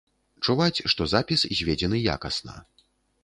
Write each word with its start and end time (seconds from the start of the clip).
Чуваць, 0.45 0.83
што 0.93 1.07
запіс 1.11 1.45
зведзены 1.59 2.01
якасна. 2.15 2.57